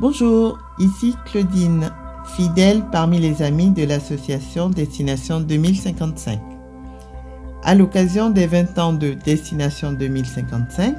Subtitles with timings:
[0.00, 1.92] Bonjour, ici Claudine,
[2.34, 6.40] fidèle parmi les amis de l'association Destination 2055.
[7.62, 10.96] À l'occasion des 20 ans de Destination 2055,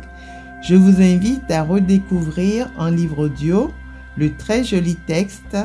[0.64, 3.70] je vous invite à redécouvrir en livre audio
[4.16, 5.58] le très joli texte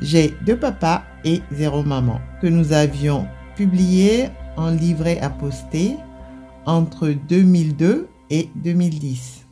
[0.00, 5.94] J'ai deux papas et zéro maman que nous avions publié en livret à poster
[6.66, 9.46] entre 2002 et 2010.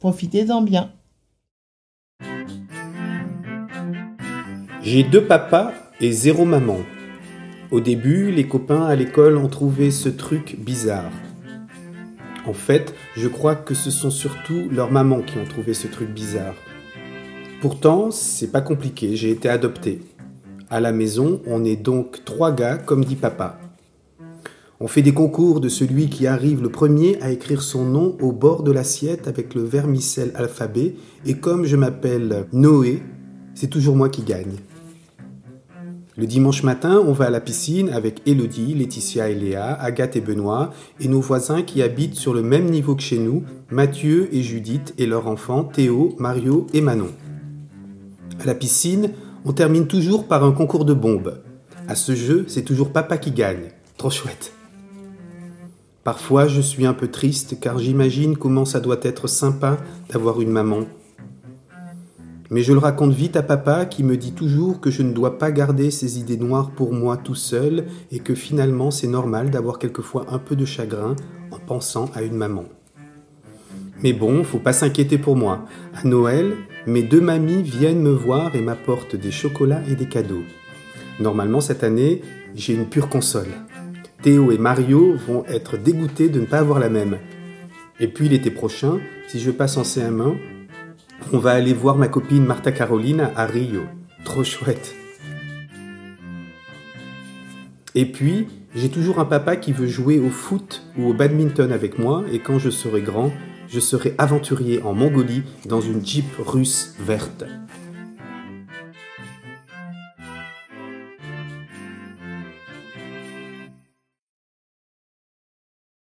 [0.00, 0.90] Profitez-en bien.
[4.82, 6.78] J'ai deux papas et zéro maman.
[7.70, 11.12] Au début, les copains à l'école ont trouvé ce truc bizarre.
[12.46, 16.08] En fait, je crois que ce sont surtout leurs mamans qui ont trouvé ce truc
[16.08, 16.54] bizarre.
[17.60, 20.00] Pourtant, c'est pas compliqué, j'ai été adopté.
[20.70, 23.60] À la maison, on est donc trois gars, comme dit papa.
[24.80, 28.32] On fait des concours de celui qui arrive le premier à écrire son nom au
[28.32, 30.94] bord de l'assiette avec le vermicelle alphabet,
[31.26, 33.02] et comme je m'appelle Noé,
[33.52, 34.56] c'est toujours moi qui gagne.
[36.20, 40.20] Le dimanche matin, on va à la piscine avec Elodie, Laetitia et Léa, Agathe et
[40.20, 44.42] Benoît, et nos voisins qui habitent sur le même niveau que chez nous, Mathieu et
[44.42, 47.08] Judith et leurs enfants Théo, Mario et Manon.
[48.38, 49.12] À la piscine,
[49.46, 51.40] on termine toujours par un concours de bombes.
[51.88, 53.70] À ce jeu, c'est toujours papa qui gagne.
[53.96, 54.52] Trop chouette.
[56.04, 59.78] Parfois, je suis un peu triste car j'imagine comment ça doit être sympa
[60.10, 60.80] d'avoir une maman
[62.50, 65.38] mais je le raconte vite à papa qui me dit toujours que je ne dois
[65.38, 69.78] pas garder ces idées noires pour moi tout seul et que finalement c'est normal d'avoir
[69.78, 71.14] quelquefois un peu de chagrin
[71.52, 72.64] en pensant à une maman.
[74.02, 75.64] Mais bon, faut pas s'inquiéter pour moi.
[75.94, 80.42] À Noël, mes deux mamies viennent me voir et m'apportent des chocolats et des cadeaux.
[81.20, 82.22] Normalement cette année,
[82.56, 83.48] j'ai une pure console.
[84.22, 87.18] Théo et Mario vont être dégoûtés de ne pas avoir la même.
[88.00, 88.98] Et puis l'été prochain,
[89.28, 90.34] si je passe en CM1,
[91.32, 93.82] on va aller voir ma copine Martha Caroline à Rio.
[94.24, 94.94] Trop chouette.
[97.94, 101.98] Et puis, j'ai toujours un papa qui veut jouer au foot ou au badminton avec
[101.98, 103.32] moi, et quand je serai grand,
[103.68, 107.44] je serai aventurier en Mongolie dans une Jeep russe verte.